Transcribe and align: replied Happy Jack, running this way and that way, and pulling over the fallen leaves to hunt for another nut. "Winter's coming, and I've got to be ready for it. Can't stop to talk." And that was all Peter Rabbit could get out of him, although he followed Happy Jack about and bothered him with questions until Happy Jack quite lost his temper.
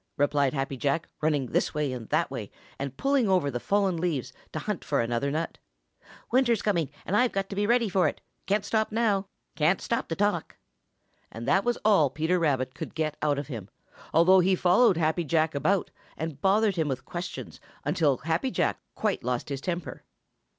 replied 0.17 0.51
Happy 0.51 0.77
Jack, 0.77 1.07
running 1.21 1.45
this 1.45 1.75
way 1.75 1.93
and 1.93 2.09
that 2.09 2.31
way, 2.31 2.49
and 2.79 2.97
pulling 2.97 3.29
over 3.29 3.51
the 3.51 3.59
fallen 3.59 3.97
leaves 3.97 4.33
to 4.51 4.57
hunt 4.57 4.83
for 4.83 4.99
another 4.99 5.29
nut. 5.29 5.59
"Winter's 6.31 6.63
coming, 6.63 6.89
and 7.05 7.15
I've 7.15 7.31
got 7.31 7.51
to 7.51 7.55
be 7.55 7.67
ready 7.67 7.87
for 7.87 8.07
it. 8.07 8.19
Can't 8.47 8.65
stop 8.65 8.89
to 8.89 10.15
talk." 10.17 10.55
And 11.31 11.47
that 11.47 11.63
was 11.63 11.77
all 11.85 12.09
Peter 12.09 12.39
Rabbit 12.39 12.73
could 12.73 12.95
get 12.95 13.15
out 13.21 13.37
of 13.37 13.45
him, 13.45 13.69
although 14.11 14.39
he 14.39 14.55
followed 14.55 14.97
Happy 14.97 15.23
Jack 15.23 15.53
about 15.53 15.91
and 16.17 16.41
bothered 16.41 16.77
him 16.77 16.87
with 16.87 17.05
questions 17.05 17.59
until 17.85 18.17
Happy 18.17 18.49
Jack 18.49 18.79
quite 18.95 19.23
lost 19.23 19.49
his 19.49 19.61
temper. 19.61 20.01